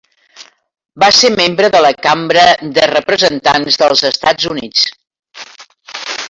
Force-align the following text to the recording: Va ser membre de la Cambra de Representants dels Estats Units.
Va 1.03 1.09
ser 1.17 1.29
membre 1.33 1.69
de 1.75 1.81
la 1.87 1.91
Cambra 2.07 2.45
de 2.79 2.87
Representants 2.93 3.79
dels 3.83 4.03
Estats 4.11 4.49
Units. 4.57 4.89